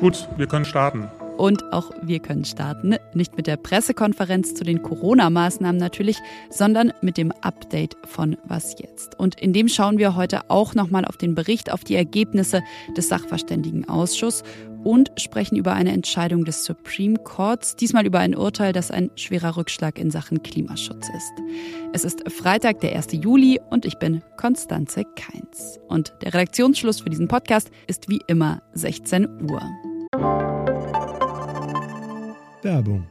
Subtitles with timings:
[0.00, 1.06] Gut, wir können starten.
[1.36, 2.96] Und auch wir können starten.
[3.12, 6.16] Nicht mit der Pressekonferenz zu den Corona-Maßnahmen natürlich,
[6.48, 9.20] sondern mit dem Update von Was jetzt.
[9.20, 12.62] Und in dem schauen wir heute auch nochmal auf den Bericht, auf die Ergebnisse
[12.96, 14.44] des Sachverständigenausschusses
[14.84, 19.56] und sprechen über eine Entscheidung des Supreme Courts, diesmal über ein Urteil, das ein schwerer
[19.56, 21.32] Rückschlag in Sachen Klimaschutz ist.
[21.92, 23.08] Es ist Freitag, der 1.
[23.12, 25.78] Juli und ich bin Konstanze Keins.
[25.88, 29.62] Und der Redaktionsschluss für diesen Podcast ist wie immer 16 Uhr.
[32.62, 33.06] Werbung.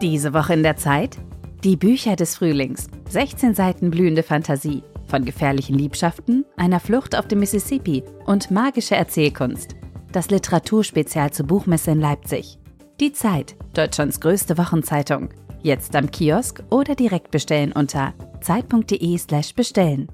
[0.00, 1.16] Diese Woche in der Zeit?
[1.64, 2.88] Die Bücher des Frühlings.
[3.08, 4.82] 16 Seiten blühende Fantasie.
[5.14, 9.76] Von gefährlichen Liebschaften, einer Flucht auf dem Mississippi und magische Erzählkunst.
[10.10, 12.58] Das Literaturspezial zur Buchmesse in Leipzig.
[12.98, 15.28] Die Zeit, Deutschlands größte Wochenzeitung.
[15.62, 20.08] Jetzt am Kiosk oder direkt bestellen unter zeit.de/slash bestellen.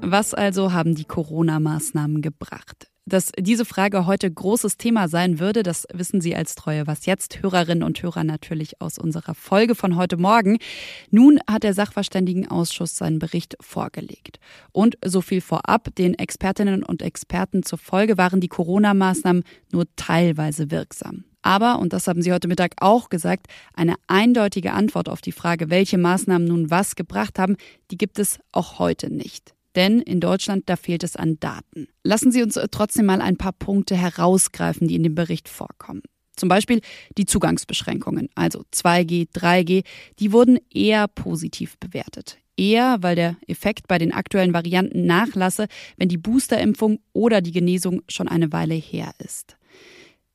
[0.00, 2.88] Was also haben die Corona-Maßnahmen gebracht?
[3.06, 7.42] Dass diese Frage heute großes Thema sein würde, das wissen Sie als treue Was jetzt
[7.42, 10.56] Hörerinnen und Hörer natürlich aus unserer Folge von heute Morgen.
[11.10, 14.38] Nun hat der Sachverständigenausschuss seinen Bericht vorgelegt.
[14.72, 20.70] Und so viel vorab, den Expertinnen und Experten zur Folge waren die Corona-Maßnahmen nur teilweise
[20.70, 21.24] wirksam.
[21.42, 25.68] Aber, und das haben Sie heute Mittag auch gesagt, eine eindeutige Antwort auf die Frage,
[25.68, 27.58] welche Maßnahmen nun was gebracht haben,
[27.90, 29.54] die gibt es auch heute nicht.
[29.74, 31.88] Denn in Deutschland, da fehlt es an Daten.
[32.02, 36.02] Lassen Sie uns trotzdem mal ein paar Punkte herausgreifen, die in dem Bericht vorkommen.
[36.36, 36.80] Zum Beispiel
[37.16, 39.84] die Zugangsbeschränkungen, also 2G, 3G,
[40.18, 42.38] die wurden eher positiv bewertet.
[42.56, 48.02] Eher, weil der Effekt bei den aktuellen Varianten nachlasse, wenn die Boosterimpfung oder die Genesung
[48.08, 49.56] schon eine Weile her ist.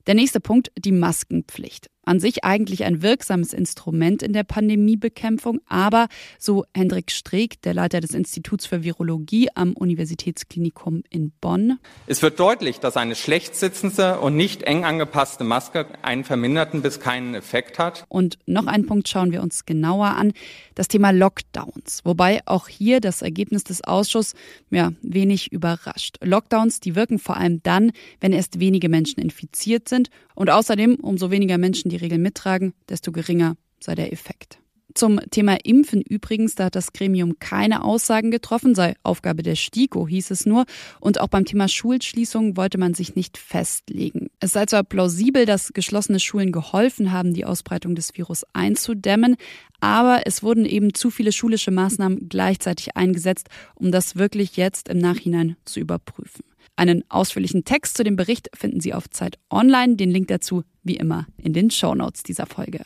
[0.07, 1.87] Der nächste Punkt, die Maskenpflicht.
[2.05, 6.07] An sich eigentlich ein wirksames Instrument in der Pandemiebekämpfung, aber
[6.39, 11.77] so Hendrik Streeck, der Leiter des Instituts für Virologie am Universitätsklinikum in Bonn.
[12.07, 16.99] Es wird deutlich, dass eine schlecht sitzende und nicht eng angepasste Maske einen verminderten bis
[16.99, 18.05] keinen Effekt hat.
[18.09, 20.33] Und noch einen Punkt schauen wir uns genauer an,
[20.75, 22.01] das Thema Lockdowns.
[22.05, 24.33] Wobei auch hier das Ergebnis des Ausschusses
[24.69, 26.17] ja, wenig überrascht.
[26.23, 31.31] Lockdowns, die wirken vor allem dann, wenn erst wenige Menschen infiziert sind und außerdem umso
[31.31, 34.59] weniger Menschen die Regel mittragen, desto geringer sei der Effekt.
[34.95, 40.07] Zum Thema Impfen übrigens, da hat das Gremium keine Aussagen getroffen, sei Aufgabe der STIKO,
[40.07, 40.65] hieß es nur.
[40.99, 44.29] Und auch beim Thema Schulschließung wollte man sich nicht festlegen.
[44.39, 49.35] Es sei zwar plausibel, dass geschlossene Schulen geholfen haben, die Ausbreitung des Virus einzudämmen,
[49.79, 54.97] aber es wurden eben zu viele schulische Maßnahmen gleichzeitig eingesetzt, um das wirklich jetzt im
[54.97, 56.43] Nachhinein zu überprüfen.
[56.75, 59.97] Einen ausführlichen Text zu dem Bericht finden Sie auf Zeit Online.
[59.97, 62.81] Den Link dazu wie immer in den Shownotes dieser Folge.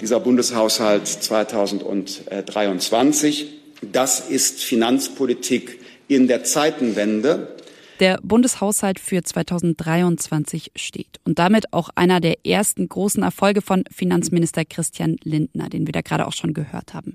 [0.00, 3.46] Dieser Bundeshaushalt 2023,
[3.92, 7.54] das ist Finanzpolitik in der Zeitenwende
[8.00, 11.20] der Bundeshaushalt für 2023 steht.
[11.24, 16.00] Und damit auch einer der ersten großen Erfolge von Finanzminister Christian Lindner, den wir da
[16.00, 17.14] gerade auch schon gehört haben.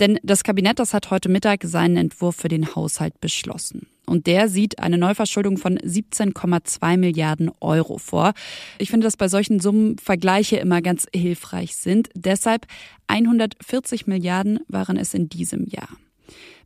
[0.00, 3.86] Denn das Kabinett, das hat heute Mittag seinen Entwurf für den Haushalt beschlossen.
[4.08, 8.32] Und der sieht eine Neuverschuldung von 17,2 Milliarden Euro vor.
[8.78, 12.08] Ich finde, dass bei solchen Summen Vergleiche immer ganz hilfreich sind.
[12.14, 12.66] Deshalb
[13.08, 15.88] 140 Milliarden waren es in diesem Jahr.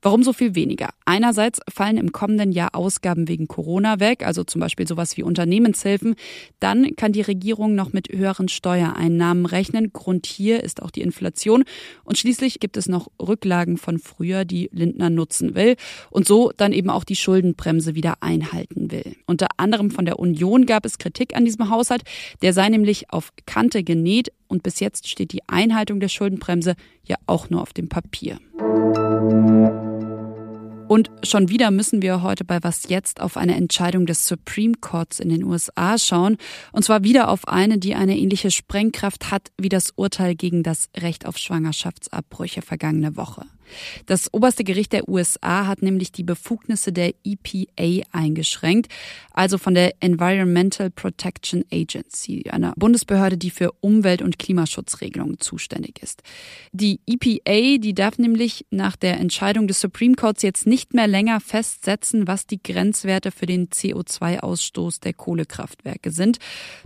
[0.04, 0.90] Warum so viel weniger?
[1.04, 6.16] Einerseits fallen im kommenden Jahr Ausgaben wegen Corona weg, also zum Beispiel sowas wie Unternehmenshilfen.
[6.58, 9.92] Dann kann die Regierung noch mit höheren Steuereinnahmen rechnen.
[9.92, 11.62] Grund hier ist auch die Inflation.
[12.02, 15.76] Und schließlich gibt es noch Rücklagen von früher, die Lindner nutzen will
[16.10, 19.16] und so dann eben auch die Schuldenbremse wieder einhalten will.
[19.26, 22.02] Unter anderem von der Union gab es Kritik an diesem Haushalt.
[22.42, 26.74] Der sei nämlich auf Kante genäht und bis jetzt steht die Einhaltung der Schuldenbremse
[27.04, 28.38] ja auch nur auf dem Papier.
[30.92, 35.20] Und schon wieder müssen wir heute bei Was jetzt auf eine Entscheidung des Supreme Courts
[35.20, 36.36] in den USA schauen.
[36.70, 40.90] Und zwar wieder auf eine, die eine ähnliche Sprengkraft hat wie das Urteil gegen das
[40.94, 43.46] Recht auf Schwangerschaftsabbrüche vergangene Woche.
[44.06, 48.88] Das oberste Gericht der USA hat nämlich die Befugnisse der EPA eingeschränkt,
[49.32, 56.22] also von der Environmental Protection Agency, einer Bundesbehörde, die für Umwelt- und Klimaschutzregelungen zuständig ist.
[56.72, 61.40] Die EPA, die darf nämlich nach der Entscheidung des Supreme Courts jetzt nicht mehr länger
[61.40, 66.38] festsetzen, was die Grenzwerte für den CO2-Ausstoß der Kohlekraftwerke sind.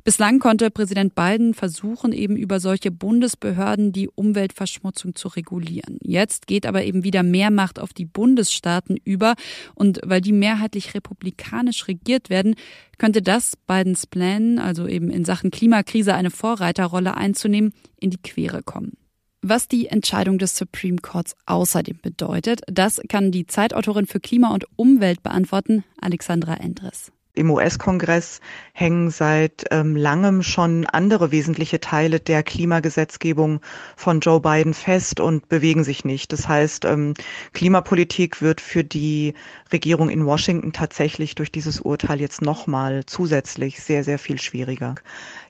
[0.04, 5.98] Bislang konnte Präsident Biden versuchen, eben über solche Bundesbehörden die Umweltverschmutzung zu regulieren.
[6.02, 9.34] Jetzt geht aber aber eben wieder mehr Macht auf die Bundesstaaten über.
[9.74, 12.54] Und weil die mehrheitlich republikanisch regiert werden,
[12.98, 18.62] könnte das Bidens Plänen, also eben in Sachen Klimakrise eine Vorreiterrolle einzunehmen, in die Quere
[18.62, 18.92] kommen.
[19.40, 24.66] Was die Entscheidung des Supreme Courts außerdem bedeutet, das kann die Zeitautorin für Klima und
[24.76, 27.10] Umwelt beantworten, Alexandra Endres.
[27.36, 28.40] Im US-Kongress
[28.72, 33.60] hängen seit ähm, langem schon andere wesentliche Teile der Klimagesetzgebung
[33.94, 36.32] von Joe Biden fest und bewegen sich nicht.
[36.32, 37.12] Das heißt, ähm,
[37.52, 39.34] Klimapolitik wird für die
[39.70, 44.94] Regierung in Washington tatsächlich durch dieses Urteil jetzt nochmal zusätzlich sehr, sehr viel schwieriger.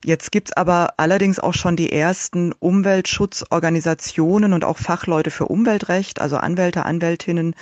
[0.05, 6.37] Jetzt gibt's aber allerdings auch schon die ersten Umweltschutzorganisationen und auch Fachleute für Umweltrecht, also
[6.37, 7.55] Anwälte, Anwältinnen,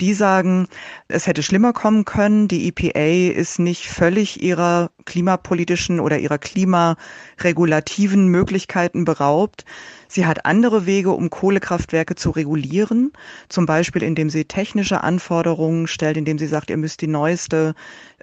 [0.00, 0.68] die sagen,
[1.08, 2.48] es hätte schlimmer kommen können.
[2.48, 9.64] Die EPA ist nicht völlig ihrer klimapolitischen oder ihrer klimaregulativen Möglichkeiten beraubt.
[10.08, 13.12] Sie hat andere Wege, um Kohlekraftwerke zu regulieren,
[13.48, 17.74] zum Beispiel indem sie technische Anforderungen stellt, indem sie sagt, ihr müsst die neueste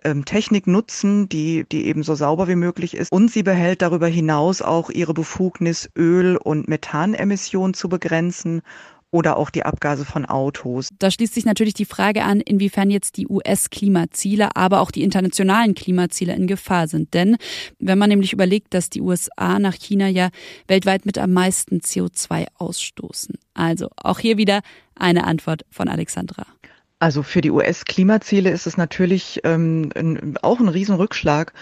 [0.03, 3.11] ähm, Technik nutzen, die, die eben so sauber wie möglich ist.
[3.11, 8.61] Und sie behält darüber hinaus auch ihre Befugnis, Öl- und Methanemissionen zu begrenzen
[9.11, 10.89] oder auch die Abgase von Autos.
[10.99, 15.73] Da schließt sich natürlich die Frage an, inwiefern jetzt die US-Klimaziele, aber auch die internationalen
[15.73, 17.13] Klimaziele in Gefahr sind.
[17.13, 17.37] Denn
[17.79, 20.29] wenn man nämlich überlegt, dass die USA nach China ja
[20.67, 23.35] weltweit mit am meisten CO2 ausstoßen.
[23.53, 24.61] Also auch hier wieder
[24.95, 26.45] eine Antwort von Alexandra.
[26.99, 29.91] Also für die US-Klimaziele ist es natürlich ähm,
[30.41, 31.53] auch ein Riesenrückschlag.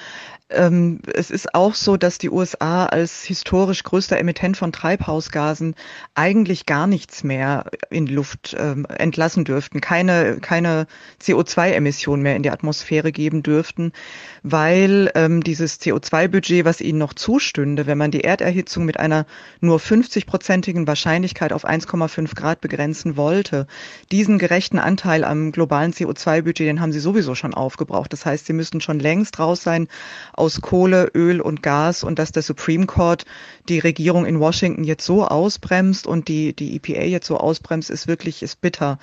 [0.54, 5.76] Ähm, es ist auch so, dass die USA als historisch größter Emittent von Treibhausgasen
[6.16, 10.88] eigentlich gar nichts mehr in Luft ähm, entlassen dürften, keine, keine
[11.22, 13.92] CO2-Emissionen mehr in die Atmosphäre geben dürften,
[14.44, 19.26] weil ähm, dieses CO2-Budget, was ihnen noch zustünde, wenn man die Erderhitzung mit einer
[19.60, 23.68] nur 50-prozentigen Wahrscheinlichkeit auf 1,5 Grad begrenzen wollte,
[24.12, 28.14] diesen gerechten Anteil am globalen CO2-Budget, den haben sie sowieso schon aufgebraucht.
[28.14, 29.88] Das heißt, sie müssten schon längst raus sein
[30.44, 33.26] aus Kohle, Öl und Gas und dass der Supreme Court
[33.70, 38.08] die Regierung in Washington jetzt so ausbremst und die, die EPA jetzt so ausbremst, ist
[38.08, 39.00] wirklich ist bitter.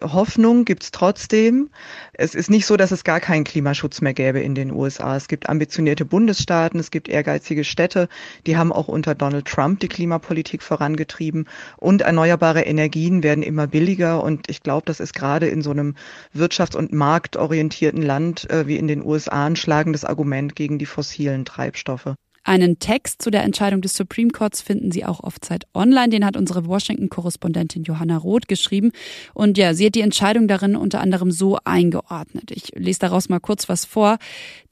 [0.00, 1.68] Hoffnung gibt's trotzdem.
[2.14, 5.16] Es ist nicht so, dass es gar keinen Klimaschutz mehr gäbe in den USA.
[5.16, 8.08] Es gibt ambitionierte Bundesstaaten, es gibt ehrgeizige Städte,
[8.46, 11.46] die haben auch unter Donald Trump die Klimapolitik vorangetrieben
[11.76, 15.96] und erneuerbare Energien werden immer billiger und ich glaube, das ist gerade in so einem
[16.34, 20.86] wirtschafts- und marktorientierten Land äh, wie in den USA ein schlagendes Argument gegen gegen die
[20.86, 22.14] fossilen Treibstoffe.
[22.44, 26.08] Einen Text zu der Entscheidung des Supreme Courts finden Sie auch auf Zeit Online.
[26.08, 28.92] Den hat unsere Washington-Korrespondentin Johanna Roth geschrieben.
[29.34, 32.50] Und ja, sie hat die Entscheidung darin unter anderem so eingeordnet.
[32.50, 34.16] Ich lese daraus mal kurz was vor.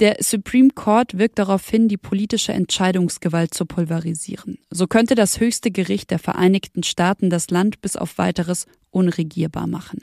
[0.01, 4.59] Der Supreme Court wirkt darauf hin, die politische Entscheidungsgewalt zu pulverisieren.
[4.71, 10.01] So könnte das höchste Gericht der Vereinigten Staaten das Land bis auf weiteres unregierbar machen.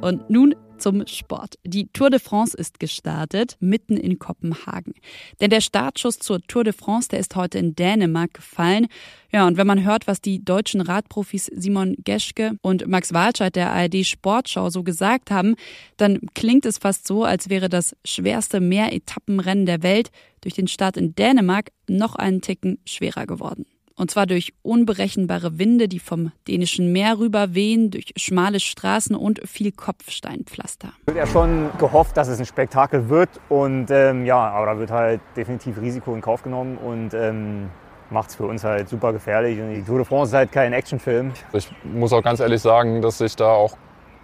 [0.00, 0.54] Und nun
[0.84, 1.54] zum Sport.
[1.64, 4.92] Die Tour de France ist gestartet, mitten in Kopenhagen.
[5.40, 8.88] Denn der Startschuss zur Tour de France, der ist heute in Dänemark gefallen.
[9.32, 13.72] Ja, und wenn man hört, was die deutschen Radprofis Simon Geschke und Max Walscheid der
[13.72, 15.54] ARD Sportschau so gesagt haben,
[15.96, 20.10] dann klingt es fast so, als wäre das schwerste Mehretappenrennen der Welt
[20.42, 23.64] durch den Start in Dänemark noch einen Ticken schwerer geworden.
[23.96, 29.40] Und zwar durch unberechenbare Winde, die vom dänischen Meer rüber wehen, durch schmale Straßen und
[29.48, 30.88] viel Kopfsteinpflaster.
[31.02, 33.28] Ich habe ja schon gehofft, dass es ein Spektakel wird.
[33.48, 36.76] Und ähm, ja, aber da wird halt definitiv Risiko in Kauf genommen.
[36.76, 37.70] Und ähm,
[38.10, 39.60] macht es für uns halt super gefährlich.
[39.60, 41.32] Und die Tour de France ist halt kein Actionfilm.
[41.52, 43.76] Ich muss auch ganz ehrlich sagen, dass ich da auch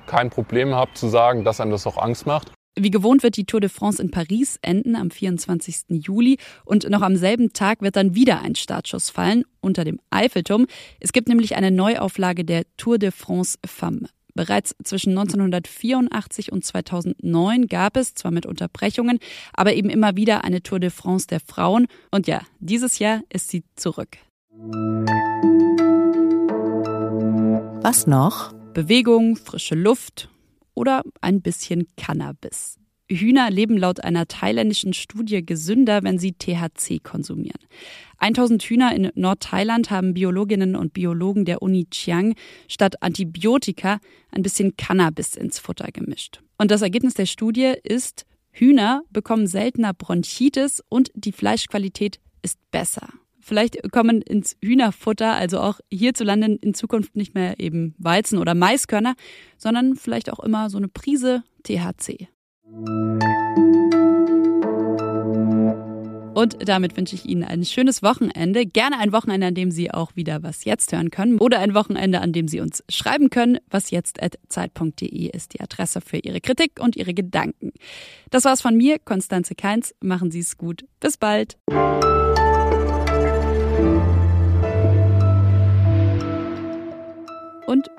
[0.06, 2.52] kein Problem habe zu sagen, dass einem das auch Angst macht.
[2.77, 5.87] Wie gewohnt wird die Tour de France in Paris enden am 24.
[5.89, 10.67] Juli und noch am selben Tag wird dann wieder ein Startschuss fallen unter dem Eiffelturm.
[11.00, 14.09] Es gibt nämlich eine Neuauflage der Tour de France Femme.
[14.35, 19.19] Bereits zwischen 1984 und 2009 gab es, zwar mit Unterbrechungen,
[19.53, 21.89] aber eben immer wieder eine Tour de France der Frauen.
[22.12, 24.17] Und ja, dieses Jahr ist sie zurück.
[27.83, 28.53] Was noch?
[28.73, 30.29] Bewegung, frische Luft
[30.80, 32.78] oder ein bisschen Cannabis.
[33.10, 37.60] Hühner leben laut einer thailändischen Studie gesünder, wenn sie THC konsumieren.
[38.16, 42.34] 1000 Hühner in Nordthailand haben Biologinnen und Biologen der Uni Chiang
[42.66, 43.99] statt Antibiotika
[44.30, 46.40] ein bisschen Cannabis ins Futter gemischt.
[46.56, 53.08] Und das Ergebnis der Studie ist, Hühner bekommen seltener Bronchitis und die Fleischqualität ist besser.
[53.50, 59.16] Vielleicht kommen ins Hühnerfutter, also auch hierzulande in Zukunft nicht mehr eben Weizen oder Maiskörner,
[59.59, 62.28] sondern vielleicht auch immer so eine Prise THC.
[66.33, 68.66] Und damit wünsche ich Ihnen ein schönes Wochenende.
[68.66, 71.38] Gerne ein Wochenende, an dem Sie auch wieder was jetzt hören können.
[71.38, 73.59] Oder ein Wochenende, an dem Sie uns schreiben können.
[73.69, 77.73] Was jetzt zeit.de ist die Adresse für Ihre Kritik und Ihre Gedanken.
[78.30, 79.92] Das war's von mir, Konstanze Keins.
[80.00, 80.85] Machen Sie es gut.
[81.00, 81.59] Bis bald.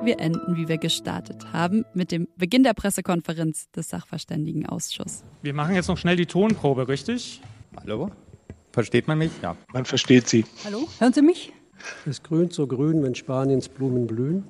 [0.05, 5.24] Wir enden, wie wir gestartet haben, mit dem Beginn der Pressekonferenz des Sachverständigenausschusses.
[5.41, 7.41] Wir machen jetzt noch schnell die Tonprobe, richtig?
[7.77, 8.10] Hallo?
[8.72, 9.31] Versteht man mich?
[9.41, 9.55] Ja.
[9.74, 10.46] Man versteht Sie.
[10.65, 10.88] Hallo?
[11.00, 11.53] Hören Sie mich?
[12.05, 14.43] Es grünt so grün, wenn Spaniens Blumen blühen.